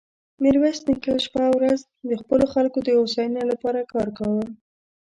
ميرويس 0.41 0.79
نيکه 0.87 1.13
شپه 1.25 1.41
او 1.47 1.53
ورځ 1.57 1.79
د 2.09 2.11
خپلو 2.21 2.45
خلکو 2.53 2.77
د 2.83 2.89
هوساينې 2.97 3.41
له 3.49 3.55
پاره 3.61 3.83
کار 3.93 4.07
کاوه. 4.17 4.45